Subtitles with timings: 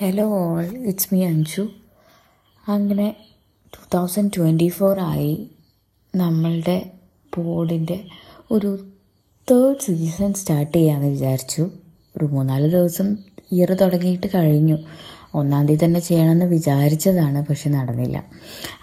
[0.00, 1.68] Hello all it's me Anju
[2.68, 3.16] അങ്ങനെ
[3.74, 5.50] two thousand twenty four ആയി
[6.14, 6.90] നമ്മളുടെ
[7.38, 8.04] ബോർഡിന്റെ
[8.50, 8.78] ഒരു
[9.50, 11.70] തേർഡ് സീസൺ സ്റ്റാർട്ട് ചെയ്യാമെന്ന് വിചാരിച്ചു.
[12.16, 13.16] ഒരു മൂന്നാൽ ദിവസം
[13.52, 14.78] ഇയർ തുടങ്ങിയിട്ട് കഴിഞ്ഞു.
[15.34, 18.24] ഒന്നാം തീയതി തന്നെ ചെയ്യണമെന്ന് വിചാരിച്ചതാണ് പക്ഷെ നടന്നില്ല.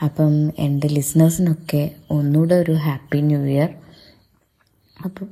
[0.04, 3.70] അപ്പം എന്റെ ലിസ്ണേഴ്സിനൊക്കെ ഒന്നുകൂടെ ഒരു ഹാപ്പി ന്യൂ ഇയർ
[5.05, 5.28] അപ്പം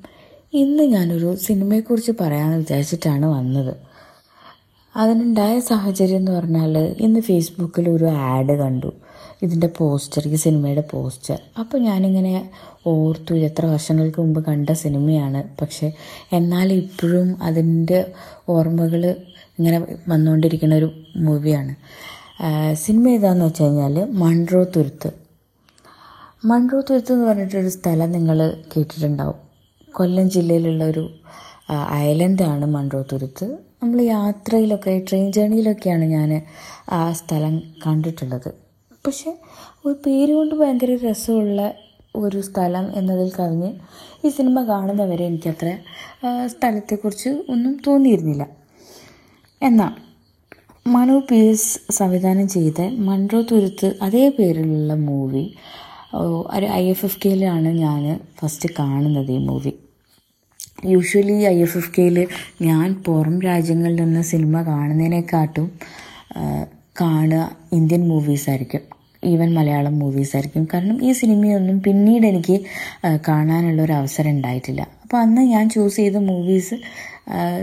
[0.53, 3.88] ഇന്ന് ഞാനൊരു സിനിമയെക്കുറിച്ച് പറയാമെന്ന് വിചാരിച്ചിട്ടാണ് വന്നത്.
[4.95, 8.93] അതിനുണ്ടായ സാഹചര്യം എന്ന് പറഞ്ഞാൽ ഇന്ന് ഫേസ്ബുക്കിൽ ഒരു ആഡ് കണ്ടു.
[9.41, 12.49] ഇതിന്റെ പോസ്റ്റർ ഈ സിനിമയുടെ പോസ്റ്റർ അപ്പോൾ ഞാനിങ്ങനെ
[12.87, 15.93] ഓർത്തു എത്ര വർഷങ്ങൾക്ക് മുമ്പ് കണ്ട സിനിമയാണ് പക്ഷെ
[16.33, 18.11] എന്നാൽ ഇപ്പോഴും അതിന്റെ
[18.49, 19.15] ഓർമ്മകൾ
[19.59, 21.75] ഇങ്ങനെ വന്നുകൊണ്ടിരിക്കുന്ന ഒരു മൂവിയാണ്
[22.73, 25.09] സിനിമ ഏതാണെന്ന് വെച്ച് കഴിഞ്ഞാൽ മൺട്രോ തുരുത്ത്.
[26.45, 29.39] മൺറോ തുരുത്ത് എന്ന് പറഞ്ഞിട്ടൊരു സ്ഥലം നിങ്ങൾ കേട്ടിട്ടുണ്ടാവും.
[29.93, 31.09] കൊല്ലം ജില്ലയിലുള്ള ഒരു
[31.91, 33.68] ഐലൻഡാണ് മൺറോ തുരുത്ത്.
[33.81, 36.41] നമ്മൾ യാത്രയിലൊക്കെ ട്രെയിൻ ജേണിയിലൊക്കെയാണ് ഞാൻ
[36.91, 38.49] ആ സ്ഥലം കണ്ടിട്ടുള്ളത്.
[39.07, 39.29] പക്ഷെ
[39.85, 41.73] ഒരു പേര് കൊണ്ട് ഭയങ്കര രസമുള്ള
[42.15, 43.71] ഒരു സ്ഥലം എന്നതിൽ കവിഞ്ഞ്
[44.25, 45.77] ഈ സിനിമ കാണുന്നവരെ എനിക്കത്ര
[46.45, 48.47] സ്ഥലത്തെക്കുറിച്ച് ഒന്നും തോന്നിയിരുന്നില്ല.
[49.63, 49.93] എന്നാൽ
[50.87, 55.53] മനു പി എസ് സംവിധാനം ചെയ്ത മൺട്രോ തുരുത്ത് അതേ പേരിലുള്ള മൂവി
[56.53, 59.73] ഒരു ഐ എഫ് എഫ് കെയിലാണ് ഞാൻ ഫസ്റ്റ് കാണുന്നത് ഈ movie.
[60.85, 62.27] Usually I F F കെയിൽ
[62.61, 65.71] ഞാൻ പുറം രാജ്യങ്ങളിൽ നിന്ന് സിനിമ കാണുന്നതിനെക്കാട്ടും
[67.01, 68.81] കാണുക ഇന്ത്യൻ മൂവീസായിരിക്കും
[69.23, 72.59] ഈവൻ മലയാളം മൂവീസായിരിക്കും കാരണം ഈ സിനിമയൊന്നും പിന്നീട് എനിക്ക്
[73.27, 74.87] കാണാനുള്ള ഒരു അവസരം ഉണ്ടായിട്ടില്ല.
[75.03, 76.75] അപ്പോൾ അന്ന് ഞാൻ ചൂസ് ചെയ്ത മൂവീസ്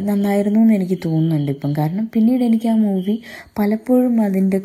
[0.01, 1.75] നന്നായിരുന്നു എന്ന് എനിക്ക് തോന്നുന്നുണ്ട് ഇപ്പം.
[1.75, 3.23] കാരണം പിന്നീട് എനിക്ക് ആ മൂവി
[3.59, 4.61] പലപ്പോഴും അതിന്റെ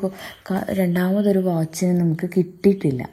[0.69, 3.09] രണ്ടാമതൊരു വാച്ചിന് നമുക്ക് കിട്ടിയിട്ടില്ല.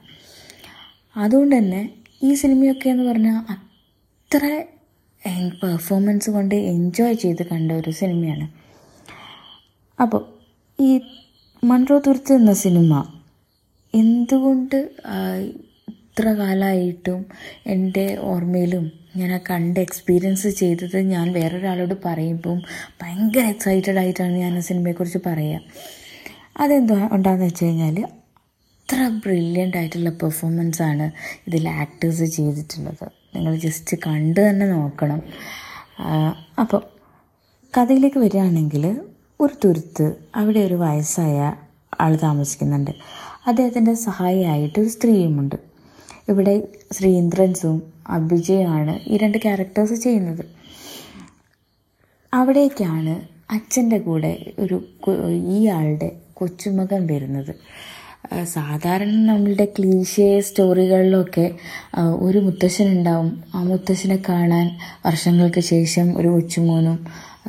[1.16, 1.90] അതുകൊണ്ട് തന്നെ
[2.22, 4.62] ഈ സിനിമയൊക്കെ എന്ന് പറഞ്ഞാൽ അത്ര
[5.62, 8.48] പെർഫോമൻസ് കൊണ്ട് എൻജോയ് ചെയ്ത് കണ്ട ഒരു സിനിമയാണ്.
[9.98, 10.22] അപ്പോൾ
[10.78, 10.90] ഈ
[11.64, 12.92] മൺറോ തുർത്ത് എന്ന സിനിമ
[13.94, 14.76] എന്തുകൊണ്ട്
[15.88, 17.26] ഇത്ര കാലമായിട്ടും
[17.66, 18.84] എന്റെ ഓർമ്മയിലും
[19.16, 22.58] ഞാൻ ആ കണ്ട് എക്സ്പീരിയൻസ് ചെയ്തത് ഞാൻ വേറൊരാളോട് പറയുമ്പം
[23.02, 25.60] ഭയങ്കര എക്സൈറ്റഡ് ആയിട്ടാണ് ഞാൻ ആ സിനിമയെക്കുറിച്ച് പറയുക
[26.56, 31.10] അതെന്തോ ഉണ്ടാകുന്ന വെച്ച് കഴിഞ്ഞാൽ അത്ര ബ്രില്യന്റ് ആയിട്ടുള്ള പെർഫോമൻസാണ്
[31.46, 33.06] ഇതിൽ ആക്ടേഴ്സ് ചെയ്തിട്ടുള്ളത്.
[33.34, 35.20] നിങ്ങൾ ജസ്റ്റ് കണ്ടു തന്നെ നോക്കണം.
[36.60, 36.82] അപ്പോൾ
[37.74, 38.84] കഥയിലേക്ക് വരികയാണെങ്കിൽ
[39.40, 41.38] ഒരു തുരുത്ത് അവിടെ ഒരു വയസ്സായ
[42.00, 42.90] ആൾ താമസിക്കുന്നുണ്ട്.
[43.46, 45.56] അദ്ദേഹത്തിന്റെ സഹായിയായിട്ട് ഒരു സ്ത്രീയുമുണ്ട്.
[46.28, 46.54] ഇവിടെ
[46.92, 47.76] ശ്രീന്ദ്രൻസും
[48.08, 50.44] അഭിജയുമാണ് ഈ രണ്ട് ക്യാരക്ടേഴ്സ് ചെയ്യുന്നത്.
[52.32, 53.14] അവിടേക്കാണ്
[53.50, 54.76] അച്ഛന്റെ കൂടെ ഒരു
[55.56, 57.52] ഈ ആളുടെ കൊച്ചുമകൻ വരുന്നത്.
[58.44, 61.46] സാധാരണ നമ്മളുടെ ക്ലീശേ സ്റ്റോറികളിലൊക്കെ
[62.26, 63.44] ഒരു മുത്തശ്ശനുണ്ടാവും.
[63.54, 64.66] ആ മുത്തശ്ശനെ കാണാൻ
[65.06, 66.98] വർഷങ്ങൾക്ക് ശേഷം ഒരു കൊച്ചുമോനും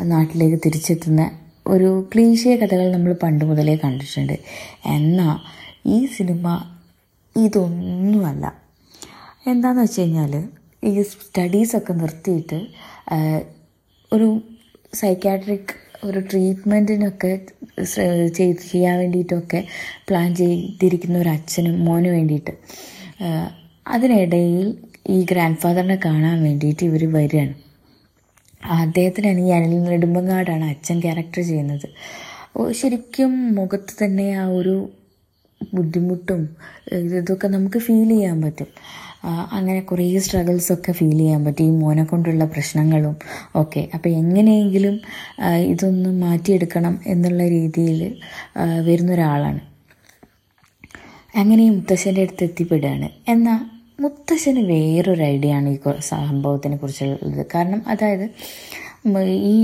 [0.04, 1.32] നാട്ടിലേക്ക് തിരിച്ചെത്തുന്ന
[1.68, 4.36] ഒരു ക്ലീശേ കഥകൾ നമ്മൾ പണ്ട് മുതലേ കണ്ടിട്ടുണ്ട്.
[4.86, 5.36] എന്നാൽ
[5.86, 6.46] ഈ സിനിമ
[7.36, 8.46] ഇതൊന്നുമല്ല.
[9.48, 10.34] എന്താണെന്ന് വെച്ച് കഴിഞ്ഞാൽ
[10.84, 12.60] ഈ സ്റ്റഡീസൊക്കെ നിർത്തിയിട്ട്
[14.12, 14.28] ഒരു
[14.94, 15.74] സൈക്കാട്രിക്
[16.08, 17.32] ഒരു ട്രീറ്റ്മെന്റിനൊക്കെ
[18.38, 19.60] ചെയ്ത് ചെയ്യാൻ വേണ്ടിയിട്ടൊക്കെ
[20.10, 22.54] പ്ലാൻ ചെയ്തിരിക്കുന്ന ഒരു അച്ഛനും മോനും വേണ്ടിയിട്ട്.
[23.88, 24.68] അതിനിടയിൽ
[25.16, 27.56] ഈ ഗ്രാൻഡ് ഫാദറിനെ കാണാൻ വേണ്ടിയിട്ട് ഇവർ വരികയാണ്.
[28.84, 31.88] അദ്ദേഹത്തിനാണ് ഈ അനിൽ നെടുമ്പങ്ങാടാണ് അച്ഛൻ ക്യാരക്ടർ ചെയ്യുന്നത്.
[32.80, 34.76] ശരിക്കും മുഖത്ത് തന്നെ ആ ഒരു
[35.74, 36.42] ബുദ്ധിമുട്ടും
[37.20, 38.70] ഇതൊക്കെ നമുക്ക് ഫീൽ ചെയ്യാൻ പറ്റും.
[39.26, 41.64] അങ്ങനെ കുറേ സ്ട്രഗിൾസൊക്കെ ഫീൽ ചെയ്യാൻ പറ്റും.
[41.64, 43.16] ഈ മോനെ കൊണ്ടുള്ള പ്രശ്നങ്ങളും
[43.56, 43.90] ഒക്കെ.
[43.94, 45.00] അപ്പോൾ എങ്ങനെയെങ്കിലും
[45.72, 48.22] ഇതൊന്ന് മാറ്റിയെടുക്കണം എന്നുള്ള രീതിയിൽ
[48.86, 49.60] വരുന്ന ഒരാളാണ്
[51.36, 53.10] അങ്ങനെ മുത്തശ്ശന്റെ അടുത്ത് എത്തിപ്പെടുകയാണ്.
[53.28, 53.60] എന്നാൽ
[54.02, 57.46] മുത്തശ്ശന് വേറൊരു ഐഡിയ ആണ് ഈ സംഭവത്തിനെ കുറിച്ചുള്ളത്.
[57.56, 58.30] കാരണം അതായത്
[59.54, 59.56] ഈ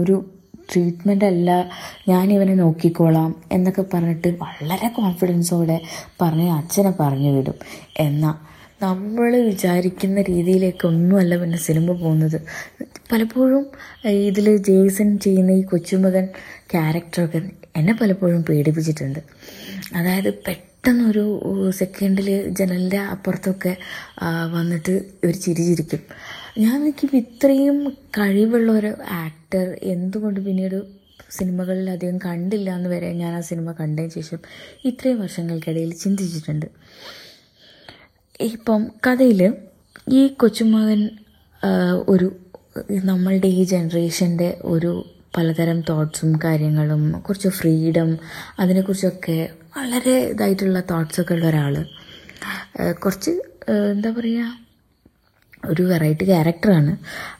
[0.00, 0.30] ഒരു
[0.72, 1.70] ട്രീറ്റ്മെന്റ് അല്ല
[2.08, 5.80] ഞാൻ ഇവനെ നോക്കിക്കോളാം എന്നൊക്കെ പറഞ്ഞിട്ട് വളരെ കോൺഫിഡൻസോടെ
[6.22, 7.54] പറഞ്ഞ് അച്ഛനെ പറഞ്ഞു വിടും.
[7.98, 8.53] എന്നാൽ
[8.84, 12.38] നമ്മൾ വിചാരിക്കുന്ന രീതിയിലേക്കൊന്നുമല്ല പിന്നെ സിനിമ പോകുന്നത്.
[13.10, 13.64] പലപ്പോഴും
[14.28, 16.24] ഇതിൽ ജേസൺ ചെയ്യുന്ന ഈ കൊച്ചുമകൻ
[16.72, 17.40] ക്യാരക്ടറൊക്കെ
[17.80, 19.20] എന്നെ പലപ്പോഴും പേടിപ്പിച്ചിട്ടുണ്ട്.
[19.98, 21.24] അതായത് പെട്ടെന്നൊരു
[21.80, 22.28] സെക്കൻഡിൽ
[22.58, 23.72] ജനലിന്റെ അപ്പുറത്തൊക്കെ
[24.56, 24.94] വന്നിട്ട്
[25.26, 26.02] ഒരു ചിരി ചിരിക്കും
[26.64, 27.78] ഞാൻ നോക്കിയപ്പോൾ ഇത്രയും
[28.18, 28.90] കഴിവുള്ള ഒരു
[29.24, 30.78] ആക്ടർ എന്തുകൊണ്ട് പിന്നീട്
[31.36, 34.40] സിനിമകളിൽ അധികം കണ്ടില്ല എന്ന് വരെ ഞാൻ ആ സിനിമ കണ്ടതിന് ശേഷം
[34.90, 36.68] ഇത്രയും വർഷങ്ങൾക്കിടയിൽ ചിന്തിച്ചിട്ടുണ്ട്.
[38.40, 39.40] ഇപ്പം കഥയിൽ
[40.12, 41.10] ഈ കൊച്ചുമകൻ
[42.08, 42.26] ഒരു
[43.04, 45.04] നമ്മളുടെ ഈ ജനറേഷന്റെ ഒരു
[45.36, 48.18] പലതരം തോട്ട്സും കാര്യങ്ങളും കുറച്ച് ഫ്രീഡം
[48.58, 49.38] അതിനെക്കുറിച്ചൊക്കെ
[49.76, 51.86] വളരെ ഇതായിട്ടുള്ള തോട്ട്സൊക്കെ ഉള്ള ഒരാൾ
[52.92, 53.30] കുറച്ച്
[53.92, 54.50] എന്താ പറയുക
[55.68, 56.92] ഒരു വെറൈറ്റി ക്യാരക്ടറാണ്.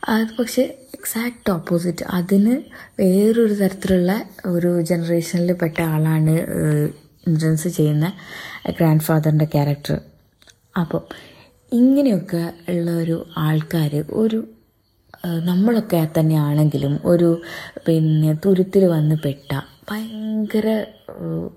[0.08, 0.62] അത് പക്ഷേ
[0.94, 2.62] എക്സാക്റ്റ് ഓപ്പോസിറ്റ് അതിന്
[3.00, 6.34] വേറൊരു തരത്തിലുള്ള ഒരു ജനറേഷനിൽ പെട്ട ആളാണ്
[7.26, 8.12] ഇൻഷുറൻസ് ചെയ്യുന്ന
[8.70, 10.00] ഗ്രാൻഡ് ഫാദറിന്റെ ക്യാരക്ടർ.
[10.76, 11.04] അപ്പം
[11.72, 12.42] ഇങ്ങനെയൊക്കെ
[12.72, 13.92] ഉള്ള ഒരു ആൾക്കാർ
[14.22, 14.40] ഒരു
[15.44, 17.28] നമ്മളൊക്കെ തന്നെയാണെങ്കിലും ഒരു
[17.86, 19.50] പിന്നെ തുരുത്തിൽ വന്ന് പെട്ട
[19.88, 20.66] ഭയങ്കര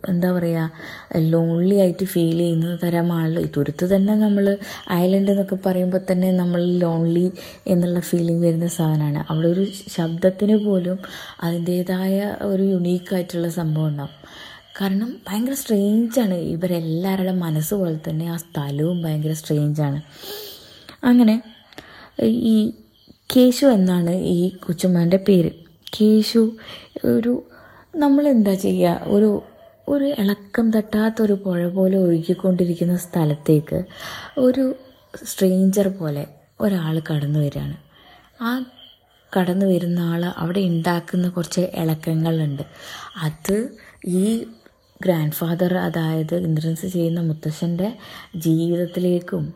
[0.10, 4.46] എന്താ പറയുക ലോൺലി ആയിട്ട് ഫീൽ ചെയ്യുന്ന തരമാണല്ലോ ഈ തുരുത്ത് തന്നെ നമ്മൾ
[4.94, 7.26] ഐലൻഡ് എന്നൊക്കെ പറയുമ്പോൾ തന്നെ നമ്മൾ ലോൺലി
[7.68, 9.22] എന്നുള്ള ഫീലിംഗ് വരുന്ന സാധനമാണ്.
[9.30, 9.64] അവിടെ ഒരു
[9.96, 10.98] ശബ്ദത്തിന് പോലും
[11.44, 12.18] അതിന്റേതായ
[12.52, 14.14] ഒരു യുണീക്കായിട്ടുള്ള സംഭവം ഉണ്ടാവും.
[14.82, 20.00] കാരണം ഭയങ്കര സ്ട്രേഞ്ചാണ് ഇവരെല്ലാവരുടെ മനസ്സ് പോലെ തന്നെ ആ സ്ഥലവും ഭയങ്കര സ്ട്രേഞ്ചാണ്
[21.04, 21.36] അങ്ങനെ
[22.48, 22.58] ഈ
[23.36, 25.52] കേശു എന്നാണ് ഈ കൊച്ചുമാന്റെ പേര്.
[25.88, 26.42] കേശു
[27.06, 27.34] ഒരു
[27.96, 29.30] നമ്മളെന്താ ചെയ്യുക ഒരു
[29.88, 33.80] ഒരു ഇളക്കം തട്ടാത്തൊരു പുഴ പോലെ ഒഴുകിക്കൊണ്ടിരിക്കുന്ന സ്ഥലത്തേക്ക്
[34.38, 34.66] ഒരു
[35.26, 36.24] സ്ട്രേഞ്ചർ പോലെ
[36.62, 37.78] ഒരാൾ കടന്നു വരികയാണ്.
[38.42, 38.50] ആ
[39.34, 42.64] കടന്നു വരുന്ന ആൾ അവിടെ ഉണ്ടാക്കുന്ന കുറച്ച് ഇളക്കങ്ങളുണ്ട്.
[43.22, 43.56] അത്
[44.08, 44.26] ഈ
[45.02, 47.98] ഗ്രാൻഡ് ഫാദർ അതായത് ഇന്ദ്രൻസ് ചെയ്യുന്ന മുത്തശ്ശന്റെ
[48.36, 49.54] ജീവിതത്തിലേക്കും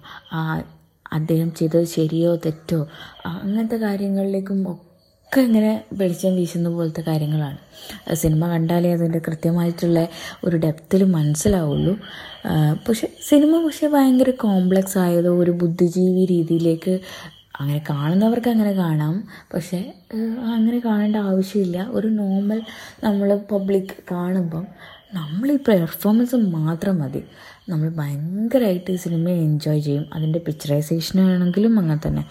[1.13, 2.88] അദ്ദേഹം ചെയ്തത് ശരിയോ തെറ്റോ
[3.25, 7.57] അങ്ങനത്തെ കാര്യങ്ങളിലേക്കും ഒക്കെ ഇങ്ങനെ വെളിച്ചം വീശുന്ന പോലത്തെ കാര്യങ്ങളാണ്.
[8.13, 10.07] സിനിമ കണ്ടാലേ അതിന്റെ കൃത്യമായിട്ടുള്ള
[10.43, 11.93] ഒരു ഡെപ്തിൽ മനസ്സിലാവുള്ളൂ.
[12.89, 16.99] പക്ഷെ സിനിമ പക്ഷെ ഭയങ്കര കോംപ്ലക്സ് ആയതോ ഒരു ബുദ്ധിജീവി രീതിയിലേക്ക്
[17.59, 19.23] അങ്ങനെ കാണുന്നവർക്ക് അങ്ങനെ കാണാം.
[19.53, 19.79] പക്ഷേ
[20.53, 21.88] അങ്ങനെ കാണേണ്ട ആവശ്യമില്ല.
[21.91, 22.61] ഒരു നോർമൽ
[23.03, 24.67] നമ്മൾ പബ്ലിക് കാണുമ്പം
[25.13, 27.24] നമ്മൾ ഈ പെർഫോമൻസ് മാത്രം മതി.
[27.69, 30.06] നമ്മൾ ഭയങ്കരമായിട്ട് ഈ സിനിമയെ എൻജോയ് ചെയ്യും.
[30.13, 32.25] അതിന്റെ പിക്ചറൈസേഷൻ ആണെങ്കിലും അങ്ങനെ തന്നെ.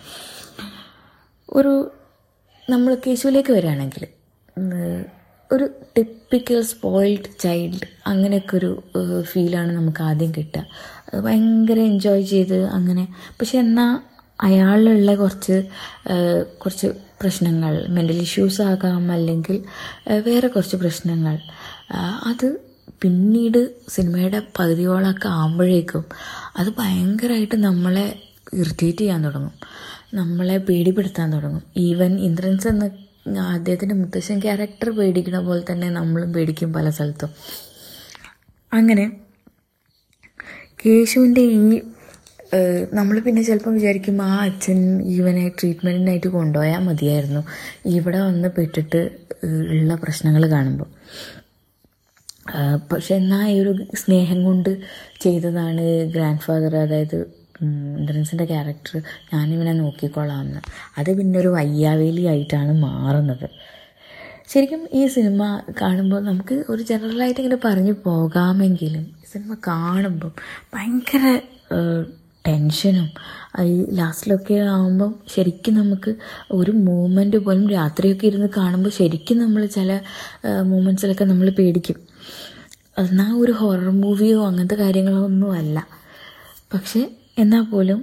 [1.53, 1.93] ഒരു
[2.71, 4.07] നമ്മൾ കേശുവിലേക്ക് വരികയാണെങ്കിൽ
[5.53, 8.71] ഒരു ടിപ്പിക്കൽ സ്പോയിൽഡ് ചൈൽഡ് അങ്ങനെയൊക്കെ ഒരു
[9.21, 10.67] ഫീലാണ് നമുക്ക് ആദ്യം കിട്ടുക.
[11.09, 13.05] അത് ഭയങ്കര എൻജോയ് ചെയ്ത് അങ്ങനെ.
[13.41, 13.93] പക്ഷെ എന്നാൽ
[14.43, 15.57] അയാളിലുള്ള കുറച്ച്
[16.63, 16.87] കുറച്ച്
[17.23, 19.65] പ്രശ്നങ്ങൾ മെന്റൽ ഇഷ്യൂസ് ആകാം അല്ലെങ്കിൽ
[20.29, 21.39] വേറെ കുറച്ച് പ്രശ്നങ്ങൾ
[22.27, 22.70] അത്
[23.03, 26.05] പിന്നീട് സിനിമയുടെ പകുതിയോളൊക്കെ ആകുമ്പോഴേക്കും
[26.57, 28.19] അത് ഭയങ്കരമായിട്ട് നമ്മളെ
[28.55, 29.53] ഇറിറ്റേറ്റ് ചെയ്യാൻ തുടങ്ങും.
[30.15, 31.63] നമ്മളെ പേടിപ്പെടുത്താൻ തുടങ്ങും.
[31.77, 32.91] ഈവൻ ഇന്ദ്രൻസ് എന്ന
[33.39, 37.31] അദ്ദേഹത്തിന്റെ മുത്തശ്ശൻ ക്യാരക്ടർ പേടിക്കുന്ന പോലെ തന്നെ നമ്മളും പേടിക്കും പല സ്ഥലത്തും.
[38.73, 39.13] അങ്ങനെ
[40.87, 41.81] കേശുവിന്റെ ഈ
[42.93, 47.41] നമ്മൾ പിന്നെ ചിലപ്പോൾ വിചാരിക്കും ആ അച്ഛൻ ഈവനെ ട്രീറ്റ്മെന്റിനായിട്ട് കൊണ്ടുപോയാൽ മതിയായിരുന്നു.
[47.87, 49.11] ഇവിടെ വന്ന് പെട്ടിട്ട്
[49.45, 50.89] ഉള്ള പ്രശ്നങ്ങൾ കാണുമ്പോൾ
[52.93, 54.71] പക്ഷെ എന്നാൽ ഈ ഒരു സ്നേഹം കൊണ്ട്
[55.21, 57.19] ചെയ്തതാണ് ഗ്രാൻഡ് ഫാദർ അതായത്
[57.63, 59.03] ഇന്ദ്രൻസിന്റെ ക്യാരക്ടർ
[59.33, 60.61] ഞാനിവനെ നോക്കിക്കൊള്ളാമെന്ന്.
[60.99, 63.47] അത് പിന്നെ ഒരു വയ്യാവേലി ആയിട്ടാണ് മാറുന്നത്.
[64.49, 65.43] ശരിക്കും ഈ സിനിമ
[65.81, 70.33] കാണുമ്പോൾ നമുക്ക് ഒരു ജനറലായിട്ട് ഇങ്ങനെ പറഞ്ഞു പോകാമെങ്കിലും ഈ സിനിമ കാണുമ്പം
[70.75, 71.25] ഭയങ്കര
[72.47, 73.09] ടെൻഷനും
[73.65, 76.15] ഈ ലാസ്റ്റിലൊക്കെ ആകുമ്പം ശരിക്കും നമുക്ക്
[76.51, 80.01] ഒരു മൂമെന്റ് പോലും രാത്രിയൊക്കെ ഇരുന്ന് കാണുമ്പോൾ ശരിക്കും നമ്മൾ ചില
[80.63, 81.99] മൂമെന്റ്സിലൊക്കെ നമ്മൾ പേടിക്കും.
[83.03, 85.79] എന്നാൽ ഒരു ഹൊറർ മൂവിയോ അങ്ങനത്തെ കാര്യങ്ങളോ ഒന്നും അല്ല.
[86.73, 87.01] പക്ഷെ
[87.43, 88.01] എന്നാൽ പോലും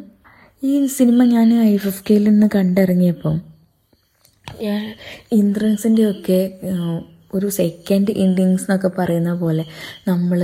[0.63, 3.35] ഈ സിനിമ ഞാൻ ഐ എഫ് കെയിൽ നിന്ന് കണ്ടിറങ്ങിയപ്പം
[5.39, 6.39] ഇന്ദ്രൻസിന്റെ ഒക്കെ
[7.35, 9.63] ഒരു സെക്കൻഡ് ഇൻഡിങ്സ് എന്നൊക്കെ പറയുന്ന പോലെ
[10.09, 10.39] നമ്മൾ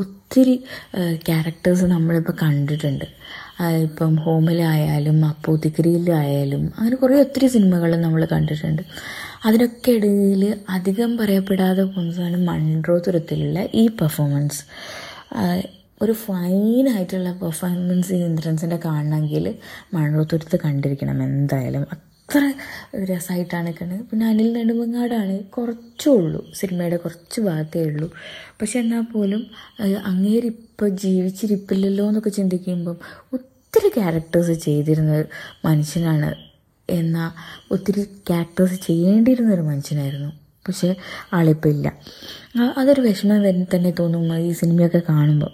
[0.00, 0.54] ഒത്തിരി
[1.28, 3.06] ക്യാരക്ടേഴ്സ് നമ്മളിപ്പോൾ കണ്ടിട്ടുണ്ട്.
[3.86, 8.82] ഇപ്പം ഹോമിലായാലും അപ്പോത്തിക്കരിയിലായാലും അങ്ങനെ കുറേ ഒത്തിരി സിനിമകൾ നമ്മൾ കണ്ടിട്ടുണ്ട്.
[9.42, 10.42] അതിനൊക്കെ ഇടയിൽ
[10.76, 14.60] അധികം പറയപ്പെടാതെ പോകുന്നതാണ് മൺട്രോ തുരത്തിലുള്ള ഈ പെർഫോമൻസ്
[16.04, 19.46] ഒരു ഫൈനായിട്ടുള്ള പെർഫോമൻസ് ഈ ഇന്ദ്രൻസിന്റെ കാണണമെങ്കിൽ
[19.96, 21.82] മൺട്രോ തുരത്ത് കണ്ടിരിക്കണം എന്തായാലും.
[21.94, 22.40] അത്ര
[23.10, 28.08] രസമായിട്ടാണ് കണ് പിന്നെ അനിൽ നെടുമങ്ങാടാണ് കുറച്ചേ ഉള്ളൂ സിനിമയുടെ കുറച്ച് ഭാഗത്തേ ഉള്ളൂ.
[28.60, 29.42] പക്ഷെ എന്നാൽ പോലും
[30.10, 32.96] അങ്ങേരിപ്പോൾ ജീവിച്ചിരിപ്പില്ലല്ലോ എന്നൊക്കെ ചിന്തിക്കുമ്പം
[33.36, 35.16] ഒത്തിരി ക്യാരക്ടേഴ്സ് ചെയ്തിരുന്ന
[35.66, 36.30] മനുഷ്യനാണ്
[36.90, 37.30] എന്നാൽ
[37.74, 40.30] ഒത്തിരി ക്യാരക്ടേഴ്സ് ചെയ്യേണ്ടിയിരുന്ന ഒരു മനുഷ്യനായിരുന്നു.
[40.68, 40.94] പക്ഷേ
[41.32, 41.88] ആളിപ്പോൾ ഇല്ല.
[42.76, 43.42] അതൊരു വിഷമം
[43.74, 45.52] തന്നെ തോന്നും ഈ സിനിമയൊക്കെ കാണുമ്പോൾ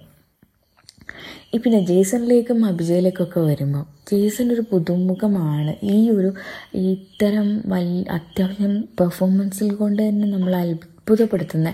[1.64, 5.72] പിന്നെ ജേസണിലേക്കും അഭിജയിലേക്കൊക്കെ വരുമ്പോൾ ജേസൺ ഒരു പുതുമുഖമാണ്.
[5.82, 6.30] ഈ ഒരു
[6.74, 11.72] ഇത്തരം വൽ അത്യാവശ്യം പെർഫോമൻസിൽ കൊണ്ട് തന്നെ നമ്മൾ അത്ഭുതപ്പെടുത്തുന്ന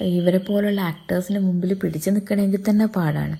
[0.00, 3.38] ഇവരെ പോലുള്ള ആക്ടേഴ്സിന് മുമ്പിൽ പിടിച്ചു നിൽക്കണമെങ്കിൽ തന്നെ പാടാണ്.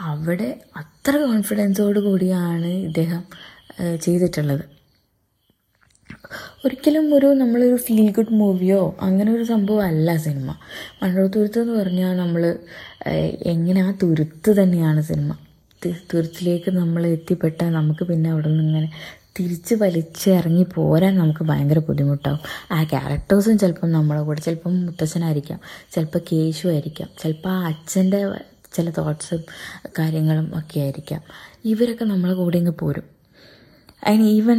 [0.00, 3.22] അവിടെ അത്ര കോൺഫിഡൻസോട് കൂടിയാണ് ഇദ്ദേഹം
[4.00, 4.64] ചെയ്തിട്ടുള്ളത്.
[6.64, 10.56] ഒരിക്കലും ഒരു നമ്മളൊരു ഫീൽ ഗുഡ് മൂവിയോ അങ്ങനെ ഒരു സംഭവം അല്ല സിനിമ
[11.02, 12.58] മണ്ണൂർ തുരുത്ത് എന്ന് പറഞ്ഞാൽ നമ്മൾ
[13.44, 15.32] എങ്ങനെ ആ തുരുത്ത് തന്നെയാണ് സിനിമ
[16.12, 18.88] തുരുത്തിലേക്ക് നമ്മൾ എത്തിപ്പെട്ടാൽ നമുക്ക് പിന്നെ അവിടെ നിന്ന് ഇങ്ങനെ
[19.38, 22.40] തിരിച്ച് വലിച്ചിറങ്ങി പോരാൻ നമുക്ക് ഭയങ്കര ബുദ്ധിമുട്ടാവും.
[22.72, 25.60] ആ ക്യാരക്ടേഴ്സും ചിലപ്പം നമ്മളെ കൂടെ ചിലപ്പം മുത്തച്ഛനായിരിക്കാം
[25.94, 28.20] ചിലപ്പോൾ കേശു ആയിരിക്കാം ചിലപ്പോൾ ആ അച്ഛന്റെ
[28.76, 29.42] ചില തോട്ട്സും
[29.98, 31.22] കാര്യങ്ങളും ഒക്കെ ആയിരിക്കാം.
[31.64, 33.11] ഇവരൊക്കെ നമ്മളെ കൂടെ ഇങ്ങ് പോരും.
[34.06, 34.58] അതിന് ഈവൻ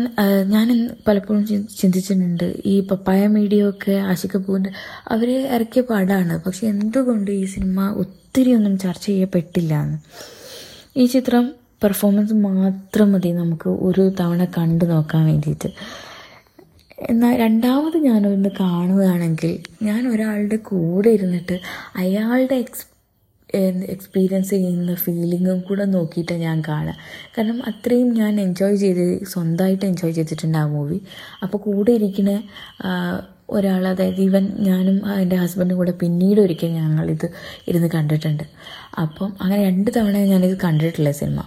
[0.49, 0.67] ഞാൻ
[1.07, 1.47] പലപ്പോഴും
[1.79, 2.53] ചിന്തിച്ചിട്ടുണ്ട്.
[2.65, 4.71] ഈ പപ്പായ മീഡിയ ഒക്കെ ആഷിഖ് കപൂറിന്റെ
[5.07, 6.43] അവർ ഇറക്കിയ പാടാണ്.
[6.45, 9.97] പക്ഷെ എന്തുകൊണ്ട് ഈ സിനിമ ഒത്തിരി ഒന്നും ചർച്ച ചെയ്യപ്പെട്ടില്ല എന്ന്
[10.97, 11.51] ഈ ചിത്രം
[11.83, 15.69] പെർഫോമൻസ് മാത്രം മതി നമുക്ക് ഒരു തവണ കണ്ടു നോക്കാൻ വേണ്ടിയിട്ട്.
[17.09, 19.51] എന്നാൽ രണ്ടാമത് ഞാനൊന്ന് കാണുകയാണെങ്കിൽ
[19.83, 21.59] ഞാൻ ഒരാളുടെ കൂടെ ഇരുന്നിട്ട്
[21.95, 22.85] അയാളുടെ എക്സ്
[23.87, 26.95] എക്സ്പീരിയൻസ് ചെയ്യുന്ന ഫീലിങ്ങും കൂടെ നോക്കിയിട്ട് ഞാൻ കാണുക
[27.37, 30.99] കാരണം അത്രയും ഞാൻ എൻജോയ് ചെയ്ത് സ്വന്തമായിട്ട് എൻജോയ് ചെയ്തിട്ടുണ്ട് ആ മൂവി
[31.43, 32.33] അപ്പോൾ കൂടെ ഇരിക്കുന്ന
[33.49, 37.25] ഒരാൾ അതായത് ഈവൻ ഞാനും എന്റെ ഹസ്ബൻഡും കൂടെ പിന്നീട് ഒരിക്കൽ ഞങ്ങളിത്
[37.67, 38.43] ഇരുന്ന് കണ്ടിട്ടുണ്ട്.
[38.97, 41.41] അപ്പം അങ്ങനെ രണ്ട് തവണ ഞാനിത് കണ്ടിട്ടില്ല സിനിമ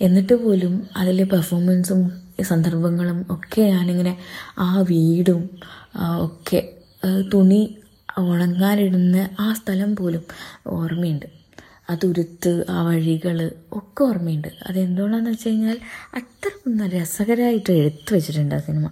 [0.00, 2.00] എന്നിട്ട് പോലും അതിലെ പെർഫോമൻസും
[2.42, 4.16] സന്ദർഭങ്ങളും ഒക്കെ ഞാനിങ്ങനെ
[4.58, 5.50] ആ വീടും
[6.22, 6.60] ഒക്കെ
[7.32, 7.62] തുണി
[8.20, 10.24] ഉണങ്ങാനിടുന്ന ആ സ്ഥലം പോലും
[10.66, 11.26] ഓർമ്മയുണ്ട്.
[11.90, 13.36] ആ തുരുത്ത് ആ വഴികൾ
[13.72, 14.48] ഒക്കെ ഓർമ്മയുണ്ട്.
[14.66, 15.78] അതെന്തുകൊണ്ടാണെന്ന് വെച്ച് കഴിഞ്ഞാൽ
[16.16, 16.50] അത്ര
[16.94, 18.86] രസകരമായിട്ട് എടുത്തു വെച്ചിട്ടുണ്ട് ആ സിനിമ.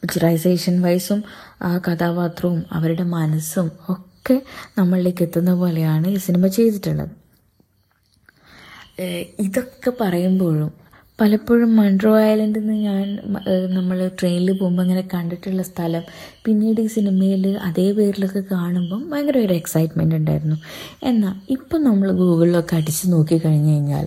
[0.00, 1.24] പിക്ചറൈസേഷൻ വൈസും
[1.62, 4.42] ആ കഥാപാത്രവും അവരുടെ മനസ്സും ഒക്കെ
[4.78, 7.10] നമ്മളിലേക്ക് എത്തുന്ന പോലെയാണ് ഈ സിനിമ ചെയ്തിട്ടുള്ളത്.
[9.38, 10.72] ഇതൊക്കെ പറയുമ്പോഴും
[11.20, 13.04] പലപ്പോഴും മൺട്രോ ഐലൻഡിൽ നിന്ന് ഞാൻ
[13.74, 16.02] നമ്മൾ ട്രെയിനിൽ പോകുമ്പോൾ അങ്ങനെ കണ്ടിട്ടുള്ള സ്ഥലം.
[16.44, 20.56] പിന്നീട് ഈ സിനിമയിൽ അതേ പേരിലൊക്കെ കാണുമ്പം ഭയങ്കര ഒരു എക്സൈറ്റ്മെന്റ് ഉണ്ടായിരുന്നു.
[21.02, 24.06] എന്നാൽ ഇപ്പം നമ്മൾ ഗൂഗിളിലൊക്കെ അടിച്ച് നോക്കി കഴിഞ്ഞ് കഴിഞ്ഞാൽ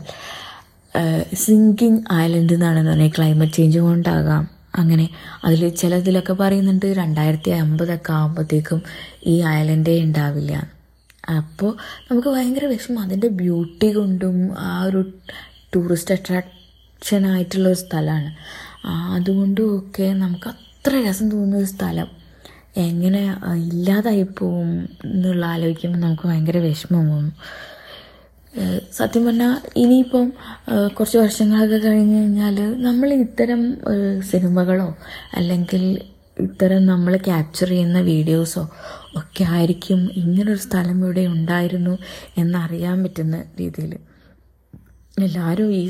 [1.44, 4.44] സിങ്കിങ് ഐലൻഡ് എന്നാണെന്ന് പറഞ്ഞാൽ ക്ലൈമറ്റ് ചേഞ്ച് കൊണ്ടാകാം.
[4.76, 5.08] അങ്ങനെ
[5.46, 8.82] അതിൽ ചിലതിലൊക്കെ പറയുന്നുണ്ട് രണ്ടായിരത്തി അമ്പതൊക്കെ ആകുമ്പോഴത്തേക്കും
[9.26, 10.54] ഈ ഐലൻഡേ ഉണ്ടാവില്ല.
[11.38, 11.72] അപ്പോൾ
[12.10, 13.00] നമുക്ക് ഭയങ്കര വിഷമം.
[13.00, 15.02] അതിന്റെ ബ്യൂട്ടി കൊണ്ടും ആ ഒരു
[15.76, 16.57] ടൂറിസ്റ്റ് അട്രാക്ഷൻ
[17.26, 18.30] ആയിട്ടുള്ള ഒരു സ്ഥലമാണ്.
[19.16, 22.10] അതുകൊണ്ടും ഒക്കെ നമുക്ക് അത്ര രസം തോന്നുന്ന ഒരു സ്ഥലം.
[22.78, 23.22] എങ്ങനെ
[23.56, 24.70] ഇല്ലാതായി പോവും
[25.06, 27.08] എന്നുള്ള ആലോചിക്കുമ്പോൾ നമുക്ക് ഭയങ്കര വിഷമം
[28.54, 30.28] ഏഹ് സത്യം പറഞ്ഞാൽ ഇനിയിപ്പം
[30.98, 33.62] കുറച്ച് വർഷങ്ങളൊക്കെ കഴിഞ്ഞ് കഴിഞ്ഞാൽ നമ്മൾ ഇത്തരം
[34.20, 34.88] സിനിമകളോ
[35.34, 35.84] അല്ലെങ്കിൽ
[36.38, 38.64] ഇത്തരം നമ്മൾ ക്യാപ്ചർ ചെയ്യുന്ന വീഡിയോസോ
[39.16, 41.94] ഒക്കെ ആയിരിക്കും ഇങ്ങനൊരു സ്ഥലം ഇവിടെ ഉണ്ടായിരുന്നു
[42.38, 43.94] എന്നറിയാൻ പറ്റുന്ന രീതിയിൽ
[45.22, 45.84] എല്ലാവരും ഈ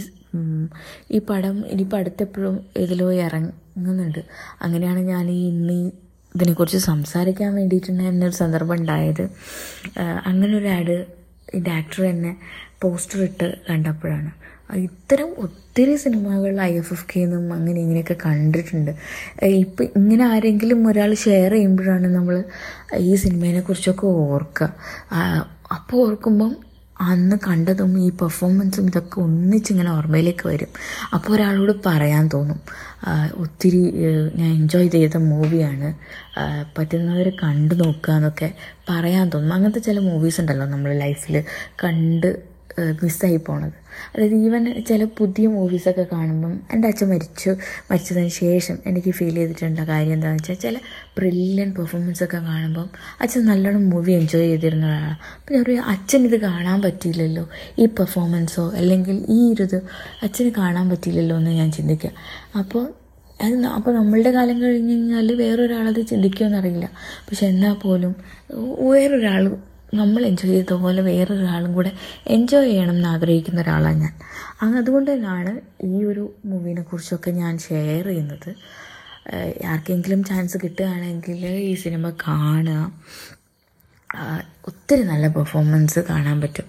[1.12, 4.22] ഈ പടം ഇനിയിപ്പോൾ അടുത്തെപ്പോഴും ഇതിലോ ഇറങ്ങുന്നുണ്ട്.
[4.62, 5.78] അങ്ങനെയാണ് ഞാൻ ഈ ഇന്ന്
[6.36, 9.24] ഇതിനെക്കുറിച്ച് സംസാരിക്കാൻ വേണ്ടിയിട്ടുണ്ട് എന്നൊരു സന്ദർഭം ഉണ്ടായത്.
[10.30, 10.98] അങ്ങനൊരു ആഡ്
[11.56, 12.32] ഈ ആക്ടർ തന്നെ
[12.84, 14.32] പോസ്റ്റർ ഇട്ട് കണ്ടപ്പോഴാണ്.
[14.76, 18.92] ഇത്തരം ഒത്തിരി സിനിമകൾ ഐ എഫ് എഫ് കെ എന്നും അങ്ങനെ ഇങ്ങനെയൊക്കെ കണ്ടിട്ടുണ്ട്.
[19.44, 22.44] ഇപ്പം ഇങ്ങനെ ആരെങ്കിലും ഒരാൾ ഷെയർ ചെയ്യുമ്പോഴാണ് നമ്മൾ
[22.98, 24.70] ഈ സിനിമയെ കുറിച്ചൊക്കെ ഓർക്കുക
[25.78, 26.52] അപ്പോൾ ഓർക്കുമ്പം
[27.02, 30.72] അന്ന് കണ്ടതും ഈ പെർഫോമൻസും ഇതൊക്കെ ഒന്നിച്ചിങ്ങനെ ഓർമ്മയിലേക്ക് വരും.
[31.14, 32.60] അപ്പോൾ ഒരാളോട് പറയാൻ തോന്നും
[33.44, 33.82] ഒത്തിരി
[34.36, 35.90] ഞാൻ എൻജോയ് ചെയ്ത മൂവിയാണ്
[36.78, 38.50] പറ്റുന്നവർ കണ്ടു നോക്കുക എന്നൊക്കെ
[38.90, 39.54] പറയാൻ തോന്നും.
[39.54, 41.44] അങ്ങനത്തെ ചില മൂവീസ് ഉണ്ടല്ലോ നമ്മൾ ലൈഫിൽ
[41.84, 42.57] കണ്ട്
[43.02, 43.78] മിസ്സായി പോണത്.
[44.14, 47.52] അതായത് ഈവൻ ചില പുതിയ മൂവീസൊക്കെ കാണുമ്പം എന്റെ അച്ഛൻ മരിച്ചു
[47.92, 50.78] മരിച്ചതിന് ശേഷം എനിക്ക് ഫീൽ ചെയ്തിട്ടുള്ള കാര്യം എന്താണെന്ന് വെച്ചാൽ ചില
[51.18, 52.90] ബ്രില്യൻ പെർഫോമൻസ് ഒക്കെ കാണുമ്പം
[53.22, 57.46] അച്ഛൻ നല്ലോണം മൂവി എൻജോയ് ചെയ്തിരുന്ന ഒരാളാണ് അപ്പം ഞാൻ പറയും അച്ഛൻ ഇത് കാണാൻ പറ്റിയില്ലല്ലോ
[57.80, 59.80] ഈ പെർഫോമൻസോ അല്ലെങ്കിൽ ഈ ഒരു ഇത്
[60.24, 62.12] അച്ഛന് കാണാൻ പറ്റിയില്ലല്ലോ എന്ന് ഞാൻ ചിന്തിക്കുക.
[62.60, 62.86] അപ്പോൾ
[63.46, 66.86] അത് അപ്പോൾ നമ്മളുടെ കാലം കഴിഞ്ഞ് കഴിഞ്ഞാൽ വേറൊരാളത് ചിന്തിക്കുമെന്നറിയില്ല
[67.30, 68.14] പക്ഷെ എന്നാൽ പോലും
[68.92, 69.44] വേറൊരാൾ
[69.94, 71.92] നമ്മൾ എൻജോയ് ചെയ്ത പോലെ വേറൊരാളും കൂടെ
[72.28, 74.14] എൻജോയ് ചെയ്യണം എന്ന് ആഗ്രഹിക്കുന്ന ഒരാളാണ് ഞാൻ.
[74.62, 78.56] അങ്ങ് അതുകൊണ്ട് തന്നെയാണ് ഈ ഒരു മൂവിനെ കുറിച്ചൊക്കെ ഞാൻ ഷെയർ ചെയ്യുന്നത്.
[79.66, 83.02] ആർക്കെങ്കിലും ചാൻസ് കിട്ടുകയാണെങ്കിൽ ഈ സിനിമ കാണുക.
[84.68, 86.66] ഒത്തിരി നല്ല പെർഫോമൻസ് കാണാൻ പറ്റും.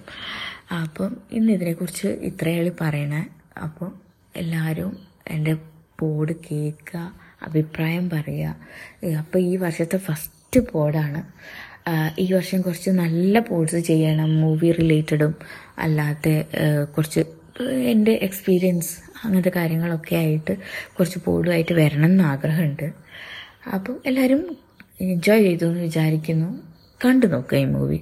[0.81, 3.27] അപ്പം ഇന്ന് ഇതിനെക്കുറിച്ച് ഇത്രയേളി പറയണേ.
[3.63, 3.91] അപ്പോൾ
[4.35, 4.97] എല്ലാവരും
[5.27, 5.57] എന്റെ
[5.99, 7.11] പോഡ് കേൾക്കുക
[7.41, 8.55] അഭിപ്രായം പറയുക.
[9.17, 11.23] അപ്പോൾ ഈ വർഷത്തെ ഫസ്റ്റ് പോഡാണ്.
[12.19, 15.35] ഈ വർഷം കുറച്ച് നല്ല പോൾസ് ചെയ്യണം മൂവി റിലേറ്റഡും
[15.77, 16.29] അല്ലാത്ത
[16.97, 17.19] കുറച്ച്
[17.69, 18.91] എന്റെ എക്സ്പീരിയൻസ്
[19.23, 20.57] അങ്ങനത്തെ കാര്യങ്ങളൊക്കെ ആയിട്ട്
[20.99, 22.93] കുറച്ച് പോളുമായിട്ട് വരണം എന്ന് ആഗ്രഹമുണ്ട്.
[23.73, 24.57] അപ്പം എല്ലാവരും
[25.01, 26.49] എൻജോയ് ചെയ്തു എന്ന് വിചാരിക്കുന്നു.
[27.05, 27.99] കണ്ടു നോക്കുക ഈ മൂവി